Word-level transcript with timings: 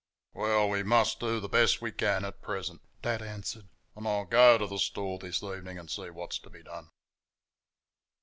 "Well, 0.33 0.67
we 0.67 0.81
must 0.81 1.19
do 1.19 1.39
the 1.39 1.47
best 1.47 1.79
we 1.79 1.91
can 1.91 2.25
at 2.25 2.41
present," 2.41 2.81
Dad 3.03 3.21
answered, 3.21 3.67
"and 3.95 4.07
I'll 4.07 4.25
go 4.25 4.57
to 4.57 4.65
the 4.65 4.79
store 4.79 5.19
this 5.19 5.43
evening 5.43 5.77
and 5.77 5.91
see 5.91 6.09
what 6.09 6.33
is 6.33 6.39
to 6.39 6.49
be 6.49 6.63
done." 6.63 6.89